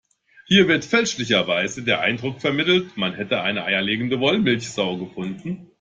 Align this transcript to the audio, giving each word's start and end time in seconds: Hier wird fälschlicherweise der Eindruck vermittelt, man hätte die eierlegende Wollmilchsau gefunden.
Hier 0.47 0.67
wird 0.67 0.83
fälschlicherweise 0.83 1.83
der 1.83 2.01
Eindruck 2.01 2.41
vermittelt, 2.41 2.97
man 2.97 3.13
hätte 3.13 3.35
die 3.35 3.59
eierlegende 3.59 4.19
Wollmilchsau 4.19 4.97
gefunden. 4.97 5.69